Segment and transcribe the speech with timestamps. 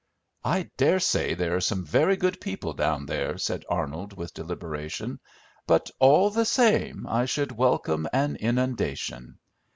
[0.43, 5.19] "I dare say there are some very good people down there," said Arnold, with deliberation,
[5.67, 9.37] "but all the same I should welcome an inundation.